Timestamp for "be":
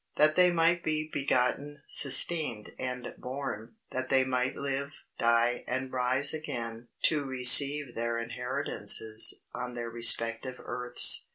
0.83-1.11